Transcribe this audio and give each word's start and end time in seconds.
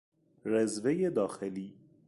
رزوهی 0.45 1.09
داخلی 1.09 1.73